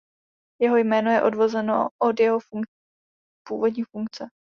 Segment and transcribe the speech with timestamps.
[0.61, 2.39] Jeho jméno je odvozeno od jeho
[3.47, 4.29] původní funkce.